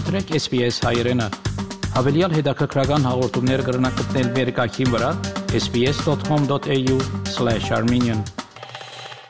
[0.00, 1.20] մտրեք SPS հայերեն։
[1.92, 5.10] Հավելյալ հետաքրքրական հաղորդումներ կգրնակցնել վերկայքին վրա
[5.60, 8.20] sps.com.au/armenian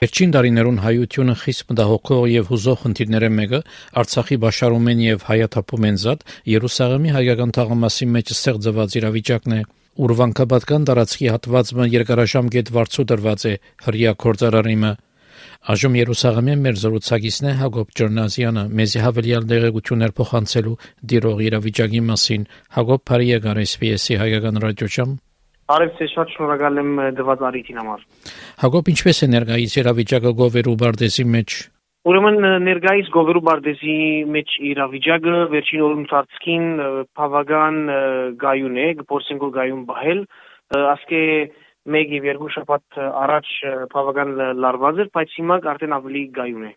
[0.05, 3.61] Վերջին տարիներուն հայությունը խիստ մտահոգող եւ հուզող խնդիրները մեկը
[4.05, 6.21] Արցախի բաշարում են եւ հայաթափում են զատ
[6.55, 9.61] Երուսաղեմի հայկական թաղամասի մեջ ստեղծված իրավիճակն է։
[10.07, 13.53] Ուրվանկաբադական տարածքի հատվածը երկարաշամկետ վարձու դրված է
[13.91, 14.93] հрья կորցարարիմը
[15.61, 20.73] Այժմ Երուսաղեմին մեր զրուցակիցն է Հակոբ Ջորնազյանը, մեզի հավելյալ տեղեկություններ փոխանցելու
[21.13, 22.47] դիրող իրավիճակի մասին։
[22.77, 25.13] Հակոբ Փարի եկար SPS-ի հայկական ռադիոչամ։
[25.77, 28.09] Արև ցե շատ շնորհակալ եմ դված արիթին համար։
[28.65, 31.61] Հակոբ ինչպես է ներկայիս իրավիճակը Գովերու Բարդեսի մեջ։
[32.09, 33.97] Ուրեմն ներկայիս Գովերու Բարդեսի
[34.33, 36.65] մեջ իրավիճակը վերջին օրում ծածկին
[37.21, 37.81] բավական
[38.41, 40.23] գայուն է, գործենք գայուն բահել,
[40.81, 41.21] ասկե
[41.97, 43.51] 1 եւ 2 շաբաթ առաջ
[43.95, 44.33] բավական
[44.65, 46.73] լարված էր, բայց հիմա արդեն ավելի գայուն է։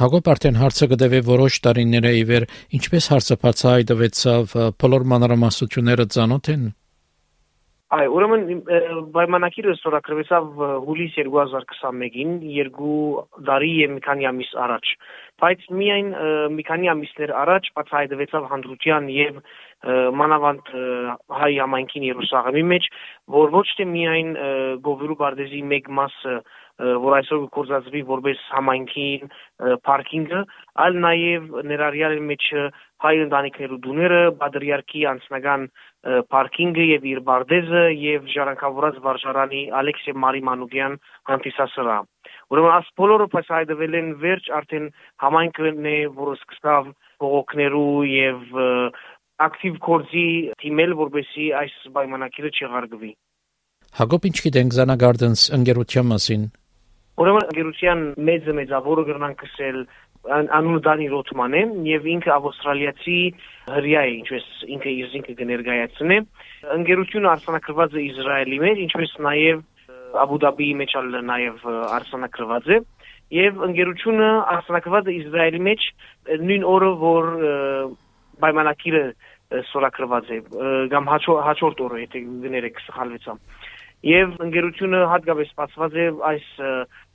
[0.00, 2.44] Հակոբ արդեն հարցը կդեվե որոշ տարիներ է իվեր,
[2.78, 6.68] ինչպես հարցը բացահայտվեցավ, բոլոր մանրամասնությունները ծանոթ են։
[7.90, 8.42] Այ ուրեմն
[9.16, 12.98] պայմանակիրը ստորագրվեցավ հուլիս 2021-ին, երկու
[13.48, 14.92] տարի եւ մի քանի ամիս առաջ։
[15.42, 16.12] Բայց միայն
[16.54, 19.42] մի քանի ամիսներ առաջ բացահայտվեցավ հանդրության եւ
[20.20, 20.72] մանավանդ
[21.40, 22.88] հայ համայնքին Երուսաղեմի մեջ,
[23.32, 24.32] որ ոչ թե միայն
[24.84, 26.34] Գովրու Բարդեզի մեկ մասը
[26.80, 29.32] որ այսօր կործածվի որպես համայնքին
[29.84, 30.40] պարկինգը,
[30.84, 32.46] այլ նաև ներառյալ մեջ
[33.04, 35.66] հայ ընտանիքներու դուները, բադրիարքի անձնական
[36.32, 40.96] պարկինգը եւ իր բարդեզը եւ ժառանգավորած վարժարանի Ալեքսե Մարի Մանուկյան
[41.30, 41.98] հանդիսասրը։
[42.50, 44.86] Ուրեմն աս բոլորը պայս հայտնվել են վերջ արդեն
[45.24, 49.09] համայնքն է, որը սկսավ ողոքներու եւ և, և
[49.46, 50.26] ակտիվ կորձի
[50.62, 53.12] դիմել, որբեսի այս պայմանակիրը չեղարգվի։
[54.00, 56.44] Հակոբ ինչ գիտենք Zana Gardens ընկերության մասին։
[57.20, 59.80] Ուրեմն ընկերության մեծը մեծավորը գրնան կսել
[60.28, 63.16] անունը Դանի Ռոթման է եւ ինքը ավստրալիացի
[63.72, 66.18] հрья է, ինչպես ինքը իր ինքը կներկայացնի։
[66.76, 69.62] Ընկերությունը արսանակրված է Իսրայելի մեջ, ինչպես նաեւ
[70.20, 71.66] Աբու Դաբիի մեջ ալ նաեւ
[71.96, 72.78] արսանակրված է
[73.40, 75.88] եւ ընկերությունը արսանակրված է Իսրայելի մեջ
[76.50, 77.28] նույն օրը, որ
[78.44, 79.04] պայմանակիրը
[79.70, 80.40] սորակրված է
[80.92, 83.40] կամ հաջորդ օրը եթե գներեք սխալվեցամ
[84.10, 86.46] եւ ընկերությունը հատկապես սպասված է այս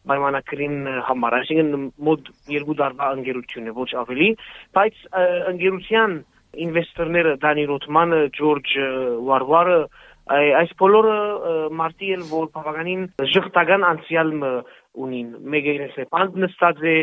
[0.05, 0.75] պայմանակրին
[1.07, 4.29] համար այսինքն մոտ երկու տարվա ընկերություն է ոչ ավելի
[4.77, 4.99] բայց
[5.55, 6.17] ընկերության
[6.65, 8.75] ինվեստորները Դանի Ռոթմանը, Ջորջ
[9.27, 9.79] Վարվարը
[10.61, 11.17] այս բոլորը
[11.79, 13.03] մարտի էլ որ բավականին
[13.33, 14.31] ժխտական անցյալ
[15.05, 16.95] ունին մեկը իրենց հետ նստած է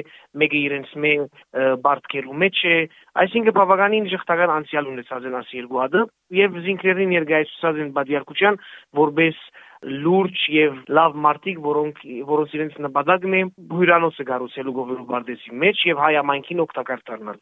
[0.42, 1.42] մեկը իրենց մեջ
[1.86, 2.76] բարդկելու մեջ է
[3.25, 6.04] այսինքն բավականին շղթական անցյալ ունեցած են այս երկու հատը
[6.38, 8.60] եւ զինքերին ներկայացուցած են բադյարկության
[9.03, 9.44] որպես
[9.82, 13.41] լուրջ եւ լավ մարդիկ, որոնք որոնց իրենց նպատակն է
[13.72, 17.41] հյուրանոցը կառուցելու գովելու բարդեսի մեջ եւ հայ ամայնքին օգտակար դառնալ։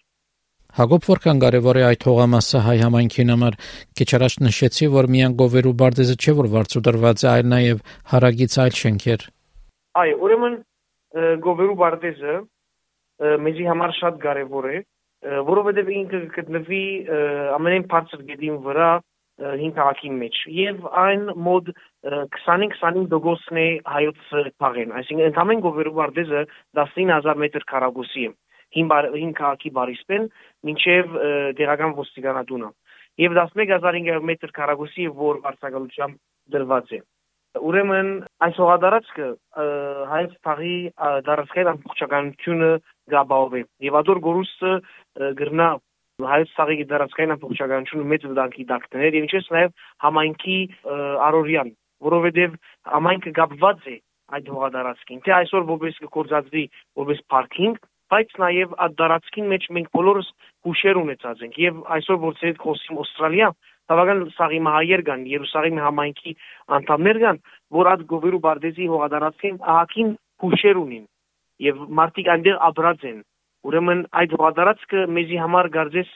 [0.70, 3.56] Հակոբ Վորքան կարևոր է այդ հողամասը հայ համայնքին համար։
[3.98, 7.82] Քիչ առաջ նշեցի, որ միայն գովերու բարձեզը չէ, որ վարձուտրված է, այլ նաև
[8.14, 9.26] հարագից այլ շենքեր։
[9.98, 10.56] Այ ուրեմն
[11.44, 12.34] գովերու բարդեզը
[13.44, 14.76] մեզի համար շատ կարևոր է
[15.48, 16.84] որովհետև ինքը գտնվի
[17.56, 18.90] ամենայն բարձր գետին վրա
[19.40, 21.72] հին քաղաքի մեջ եւ այն մոդ
[22.06, 24.22] 20-25% է հայոց
[24.62, 26.42] փաղեն այսինքն ընդամեն գովերու բարդեզը
[26.80, 28.32] 19000 մետր քառակուսի է
[28.78, 30.26] հին հին քաղաքի բարիսպեն
[30.70, 31.16] մինչև
[31.60, 32.68] դերական ոստիկանատունը
[33.24, 36.20] եւ 11500 մետր քառակուսի որ վարձակալությամբ
[36.54, 37.00] դրված է
[37.58, 38.10] Ուրեմն
[38.46, 39.28] այս հողադարածքը
[40.10, 40.74] հայց փաղի
[41.26, 42.68] դարաշքեր ամբողջականությունը
[43.14, 44.74] գաբաովի։ Եվ ադոր գորուստը
[45.40, 45.68] գրնա
[46.30, 49.74] հայց փաղի դարաշքային ամբողջականությունը մեծ վտանգի դակտներ եւ ինչպես նաեւ
[50.06, 50.58] համայնքի
[51.26, 51.72] արորյան,
[52.06, 52.56] որովհետեւ
[52.94, 53.96] համայնքը գաբված է
[54.30, 56.64] այդ հողադարածքին։ Թե այսօր որպես կորզածվի,
[57.00, 57.80] որպես պարքինգ,
[58.10, 60.30] բայց նաեւ այդ դարածքին մեջ մենք բոլորս
[60.66, 63.50] հուշեր ունեցած ենք եւ այսօր որ ցերեդ խոսիմ Ավստրալիա
[63.90, 66.36] բավական սաղիմահայեր կան Երուսաղեմի համայնքի
[66.80, 67.40] անդամներ կան,
[67.80, 70.14] որ այդ գովերու բարդեզի հողադարածքին ահակին
[70.44, 71.04] հուշեր ունին
[71.70, 73.18] եւ մարդիկ այնտեղ ապրած են
[73.68, 76.12] Ուրեմն այդ հողադարածքը մեզի համար գարձես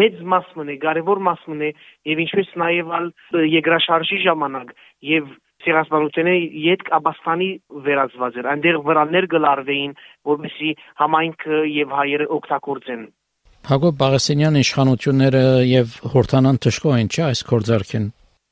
[0.00, 1.68] մեծ մաս մնե, կարևոր մաս մնե
[2.08, 3.10] եւ ինչպես նաեւ ալ
[3.52, 4.72] եգրաշարժի ժամանակ
[5.08, 5.34] եւ
[5.66, 7.50] Սիրասպանությունը յետ Աբաստանի
[7.84, 9.94] վերածված էր։ Այնտեղ վրաններ գլարվեին,
[10.30, 13.06] որովհետեւ համայնքը եւ հայերը օգտագործեն
[13.66, 18.04] Հակոբ Բաղասենյան իշխանությունները եւ Հորթանան Թշկոյին չէ այս կորձարքին։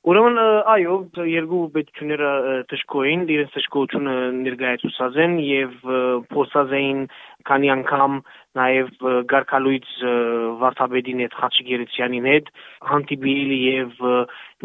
[0.04, 0.94] Ուրեմն այո,
[1.32, 2.30] երկու պետությունները
[2.68, 5.78] թշկոյին, իրենց թշկողությունը ներկայացուցած են եւ
[6.34, 7.00] փորձած էին
[7.48, 8.18] քանի անգամ
[8.60, 8.90] նաև
[9.32, 9.88] Գարքալույց
[10.60, 12.52] Վարդապետին հետ Խաչիկ Երեցյանին հետ
[12.92, 14.04] հանդիպել եւ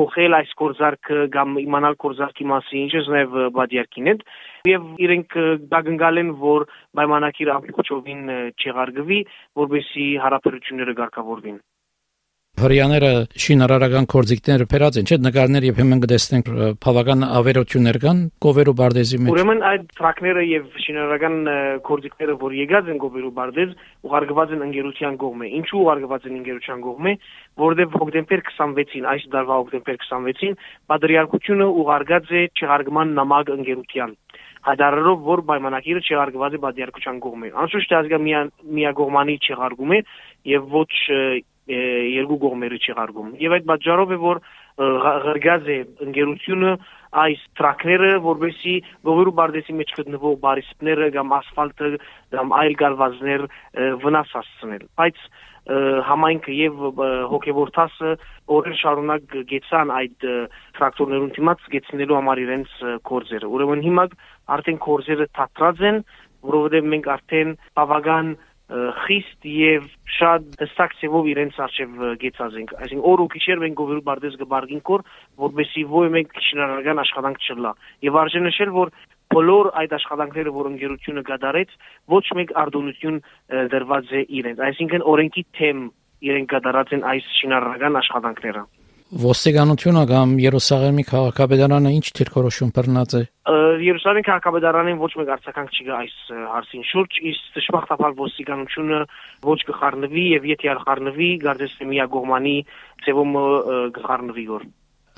[0.01, 4.29] փոխել այս կորզարկը կամ իմանալ կորզարկի մասին, ինչպես նաև Բադիարքին հետ
[4.73, 5.39] եւ իրենք
[5.71, 6.67] դագնգալ են որ
[6.99, 8.23] պայմանակիր ամբողջովին
[8.59, 9.25] չեղարգվի,
[9.63, 11.59] որբեսի հարաբերությունները ղեկավարվին
[12.59, 13.09] հрьяները
[13.39, 16.49] շինարարական կորձիկները փերած են, չէ՞ նկարներ եւ հիմա կտեսնենք
[16.83, 21.37] բավական ավերություններ կան Գովերու բարդեզի մեջ։ Ուրեմն այդ ֆրակները եւ շինարարական
[21.89, 23.75] կորձիկները, որ եկած են Գովերու բարդեզ,
[24.09, 27.13] ուղարկված են ընկերության կողմը։ Ինչու ուղարկված են ընկերության կողմը,
[27.63, 30.57] որտեղ հոկտեմբեր 26-ին, այս դարվա հոկտեմբեր 26-ին
[30.93, 34.17] պատրիարքությունը ուղարկած է չհարգման նամակ ընկերության
[34.67, 38.41] հայտարարելով որ պայմանագիրը չհարգված է բադիարկության կողմը։ Անշուշտ ազգա միա
[38.79, 39.99] միագողմանի չհարգում է
[40.51, 40.89] եւ ոչ
[41.69, 44.41] երկու կողմերը չհարգում։ Եվ այդ պատճառով է որ
[44.79, 46.71] ղրգած է ընկերությունը
[47.19, 51.91] այս տրակները, որովհետեւ գովերու բարդեսի մեջ գտնվող բարիսպները կամ ասֆալտը
[52.35, 53.45] կամ այլ գալվազներ
[54.03, 55.23] վնաս հասցնել։ Բայց
[56.09, 56.77] համայնքը եւ
[57.29, 58.13] հոգեվոր տասը
[58.55, 60.25] օրեր շարունակ գեցան այդ
[60.79, 62.71] տրակտորներուն դիմաց գեցնելու համար իրենց
[63.09, 64.05] կորձերը։ Ուրեմն հիմա
[64.55, 66.01] արդեն կորձերը թատրած են,
[66.49, 68.33] որովհետեւ մենք արդեն բավական
[68.69, 74.03] խիստ եւ շատ հստակ ծավով իրենց արժեվ գեցած ենք այսինքն օր ու գիշեր մենք գովերու
[74.09, 75.05] բարդես գբարգին կոր
[75.43, 77.71] որբեսի ոյ մենք շինարարական աշխատանք չլա
[78.05, 78.93] եւ արժե նշել որ
[79.29, 81.73] բոլոր այդ աշխատանքները, որ ընկերությունը կատարեց,
[82.09, 83.19] ոչ մեկ արտոնություն
[83.75, 85.83] դրված է իրենց։ Այսինքն օրենքի թեմ
[86.29, 88.63] իրենք կատարած են այս շինարարական աշխատանքները
[89.09, 93.21] ոստիկանությունը կամ Երուսաղեմի քաղաքապետարանը ինչ դիրքորոշում բռնած է
[93.81, 96.17] Երուսաղեմի քաղաքապետարանին ոչ մեկ արձագանք չի գա այս
[96.53, 98.99] հարցին շուրջ իսկ շփախտապար ոստիկանությունը
[99.49, 102.55] ոչ կխառնվի եւ եթե արխառնվի գարդես միա գողմանի
[103.07, 103.33] ծևում
[103.97, 104.67] կխառնվի գոր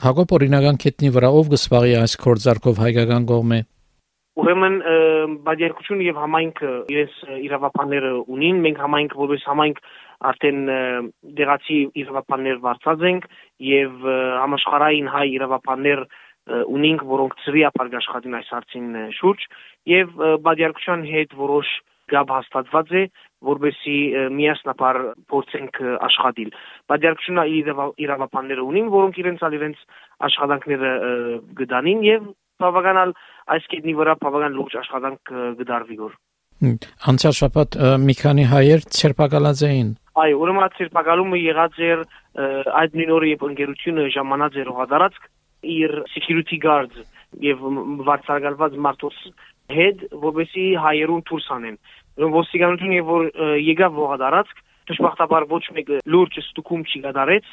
[0.07, 3.59] Հակոբ օրինական կետնի վրա ով գսվաղի այս կորձարկով հայկական կողմը
[4.41, 4.75] Ուրեմն
[5.43, 7.15] բաժերկությունը եւ համայնքը իրենց
[7.51, 9.81] իրավապանները ունին մենք համայնք որպես համայնք
[10.29, 10.59] արդեն
[11.37, 13.29] դեղացի իրավապաններ վարձած ենք
[13.67, 14.09] եւ
[14.41, 16.03] համաշխարհային հայ իրավապաններ
[16.49, 18.87] ունենք, որոնք ծրի ապարգ աշխատին այս հարցին
[19.17, 19.47] շուրջ
[19.91, 20.13] եւ
[20.45, 21.71] բادرակցության հետ որոշ
[22.11, 23.03] գաբ հաստատված է,
[23.47, 23.97] որբեսի
[24.35, 24.97] միասնապար
[25.31, 25.77] փորձենք
[26.07, 26.49] աշխատել։
[26.91, 27.45] Բادرակցությունը
[28.05, 29.85] իրավապանները ունին, որոնք իրենց ալ իրենց
[30.27, 30.91] աշխատանքները
[31.61, 32.27] գտանին եւ
[32.61, 33.15] բավականալ
[33.55, 36.19] այս կետնի վրա բավական լուրջ աշխատանք գդարվի գոր։
[37.09, 42.01] Անցյալ շաբաթ մի քանի հայեր ցերպակալած էին Այո, ուրեմն ցերպակալումը եղած էր
[42.81, 45.27] այդ նույն օրը երբ ընկերությունը ժամանած էր հողատարածք
[45.71, 46.97] իր security guards
[47.39, 47.63] եւ
[48.09, 49.21] վարձարգալված մարդոց
[49.71, 51.77] հետ, որովհետեւ հայերուն դուրս անեն։
[52.35, 53.29] Ոստիկանությունը որ
[53.71, 57.49] եկավ հողատարածք դժբախտաբար ոչ մեկը լուրջ ստուգում չի կատարեց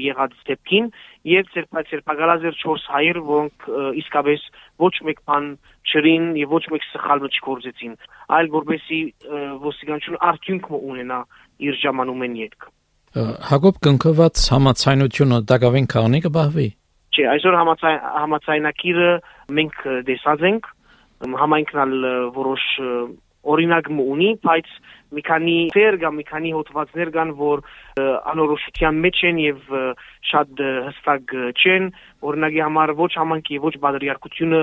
[0.00, 0.88] եղած դեպքին
[1.30, 3.68] եւ ցերպակալազեր 4 հայեր որոնք
[4.02, 4.44] իսկապես
[4.84, 5.46] ոչ մեկ բան
[5.90, 7.94] չրին եւ ոչ մեկ սխալ չկործեցին
[8.38, 9.00] այլ որբեսի
[9.66, 11.20] ոստիկանություն արդյունք ունենա
[11.70, 12.68] իր ժամանումեն յետք
[13.50, 16.68] Հակոբ կնքված համացայնությունը դակավին քանի կբահվի
[17.10, 19.08] Չէ այսօր համացայնակիրը
[19.58, 20.68] մենք դեսած ենք
[21.40, 21.96] համայնքնալ
[22.36, 22.66] որոշ
[23.48, 24.68] օրինակ ունի, բայց
[25.16, 27.62] մի քանի ծեր կամ մի քանի հոդվածներ կան, որ
[28.32, 29.72] անորոշության մեջ են եւ
[30.30, 31.88] շատ հստակ չեն,
[32.30, 34.62] օրինակի համար ոչ համանքի ոչ բادرիարքությունը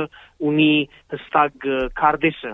[0.52, 0.72] ունի
[1.16, 2.54] հստակ կարդեսը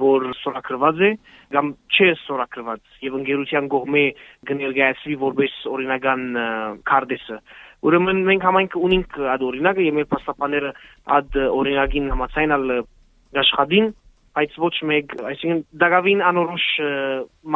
[0.00, 1.10] որ սորակրված է
[1.50, 4.04] կամ չէ սորակրված եւ ընկերության կողմի
[4.50, 6.22] գներգայացվի որպես օրինական
[6.90, 7.38] կարդեսը
[7.90, 10.72] ուրեմն մենք համայնք ունենք ադ օրինակը եւ մեր պաստապաները
[11.18, 12.74] ադ օրինակին համացանալ
[13.42, 13.90] աշխատին
[14.38, 16.66] բայց ոչ մեկ, այսինքն դակավին անորոշ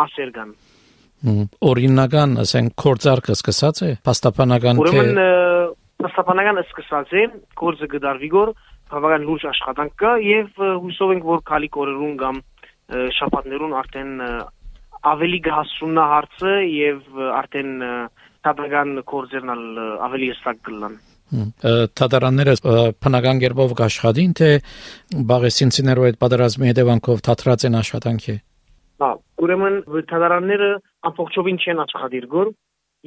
[0.01, 0.55] մասեր կան։
[1.65, 5.21] Օրինական, ասենք, կորձարկը սկսած է, պաստապանական թե Ուրեմն
[6.05, 7.23] պաստապանական սկսած է,
[7.61, 8.53] կորձը գդարվի գոր,
[8.93, 12.43] բավական լուրջ աշխատանք կա եւ հուսով ենք, որ քալի կորերուն կամ
[13.19, 14.13] շաբաթներուն արդեն
[15.15, 17.73] ավելի գահսուննա հարցը եւ արդեն
[18.45, 19.65] տաբական կորձերն
[20.05, 20.99] ավելի հստակ կլան։
[21.33, 22.55] Թատարանները
[23.03, 24.51] բնական կերպով կաշխատին, թե
[25.31, 28.37] բաղեսինցիներով այդ պատերազմի հետևանքով թատրած են աշխատանքի։
[29.03, 29.11] Հա,
[29.45, 29.79] ուրեմն
[30.13, 30.71] թատարանները
[31.11, 32.51] ամբողջովին չեն աշխատիր գոր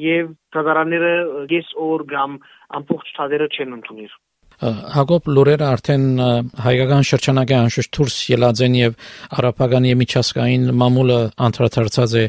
[0.08, 1.12] եւ թատարանները
[1.54, 2.40] ես օր կամ
[2.80, 4.16] ամբողջ թատերը չեն ընդունիր։
[4.58, 6.06] Հակոբ լուրերը արդեն
[6.66, 8.96] հայկական շրջանակի անշուշտ դուրս ելած են եւ
[9.38, 12.24] արաբական եւ միջազգային մամուլը անդրադարձած է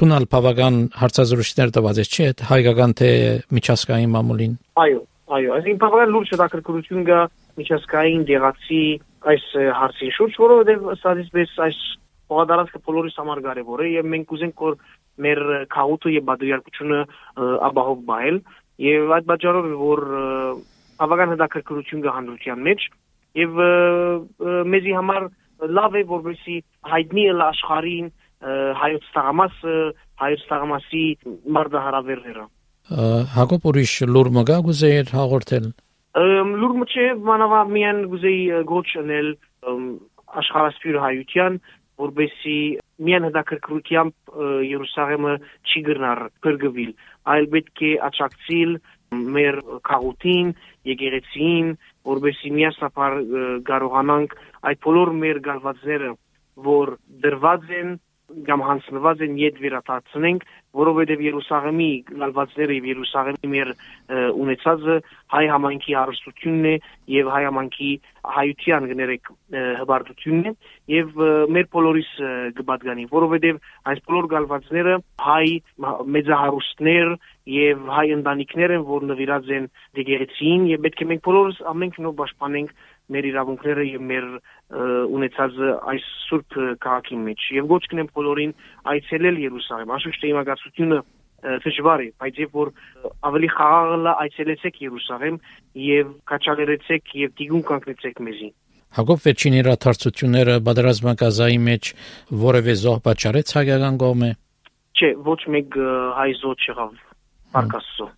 [0.00, 3.12] թունալ բավական հարցազրույցներ տված է չէ հայկական թե
[3.54, 7.18] միջազգային մամուլին այո Այո, այսինքն բավական լուրջ հետաքրքրություն կա
[7.60, 8.80] միջազգային դեղացի
[9.30, 9.44] այս
[9.78, 11.78] հարցի շուրջ, որովհետև սադիսպես այս
[12.30, 14.76] փոխադարձը բոլորիս համար կարևոր է եւ մենք ուզենք որ
[15.26, 15.42] մեր
[15.76, 17.00] քաղաքը եւ բادرյալությունը
[17.70, 18.42] ապահով բահել
[18.90, 20.04] եւ այդ բաժարով որ
[21.00, 22.86] բավական հետաքրքրություն կա հանրության մեջ
[23.40, 23.60] եւ
[24.74, 25.28] մեզի համար
[25.78, 28.14] լավ է որովհետեւ հայտնի է աշխարհին
[28.82, 29.60] հայոց ցաղամաս
[30.24, 31.04] հայոց ցաղամասի
[31.60, 32.46] մարդահարավերները
[32.90, 35.66] Հակոբ ուրիշ լուր մգա գուզեիր հաղորդել
[36.60, 39.28] լուր մչե մանավա միան գուզեի գոչ անել
[40.40, 41.58] աշխարհասփյուր հայության
[42.00, 42.56] որբեսի
[43.06, 44.34] միան հետաքրքրությամբ
[44.70, 45.34] Երուսաղեմը
[45.70, 46.90] չի գրնար բրգվիլ,
[47.34, 48.74] այլ պետք է աճակցիլ
[49.36, 50.52] մեր քաղուտին,
[50.90, 51.72] եկեղեցին,
[52.10, 53.16] որբեսի միասնապար
[53.70, 54.36] կարողանանք
[54.70, 56.12] այդ բոլոր մեր գալվածները,
[56.70, 56.94] որ
[57.24, 57.98] դրված են
[58.46, 60.44] կամ հանձնված են իդ վերաթացնենք,
[60.80, 61.88] որովհետև Երուսաղեմի
[62.20, 63.70] լալվածները եւ Երուսաղեմի մեր
[64.42, 64.96] ունեցածը
[65.34, 66.74] հայ համայնքի հարստությունն է
[67.14, 67.90] եւ հայ համայնքի
[68.36, 69.32] հայության գներեք
[69.80, 70.54] հբարտությունն է
[70.94, 71.20] եւ
[71.56, 72.12] մեր բոլորիս
[72.60, 73.60] կպատկանի, որովհետև
[73.90, 74.94] այս բոլոր գալվածները
[75.26, 75.46] հայ
[76.20, 77.12] մեծահարուստներ
[77.50, 79.68] եւ հայ ընտանիքներ են, որ նվիրած են
[79.98, 82.74] դեգերեցին եւ պետք է մենք բոլորս ամենք նո պաշտպանենք
[83.10, 84.26] մեր իրավունքները եւ մեր
[84.70, 85.56] ունեցած
[85.92, 88.52] այս սուրբ քաղաքի մեջ եւ ոչ կնեմ բոլորին
[88.92, 90.98] այցելել Երուսաղեմ աշխատ իմագացությունը
[91.64, 92.70] դժվար է բայց երբ որ
[93.30, 95.40] ավելի խաղաղը այցելեցեք Երուսաղեմ
[95.86, 98.50] եւ կաչալերեցեք եւ դիգուն կանգնեցեք մեզի
[99.00, 101.92] Հակոբ վերջին իրաթարցությունները բادرազմակազայի մեջ
[102.44, 104.30] որևէ զոհ պատճառեց հայկական կողմը
[105.00, 105.78] Չէ ոչ մեկ
[106.20, 106.96] հայ զոհ չեղավ
[107.54, 108.08] Պարկասսո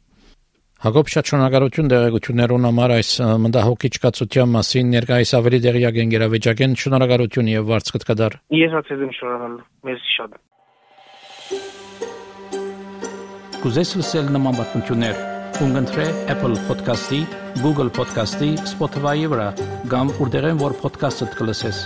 [0.82, 3.10] Հակոբ շատ շնորհակալություն դերակցություններուն համար այս
[3.44, 9.12] մտահոգիչ կացության մասին ներկայիս ավելի դերյակ են գերավիճակեն շնորհակալություն եւ վարձ կդկադար Ես հացել եմ
[9.20, 9.54] շնորհակալ
[9.86, 10.34] մերսի շատ
[13.62, 15.16] Կուզես լսել նման բանություններ
[15.62, 17.20] կընտրե Apple Podcast-ի,
[17.62, 19.48] Google Podcast-ի, Spotify-ի վրա,
[19.92, 21.78] կամ որտեղեն որ podcast-ը դուք լսես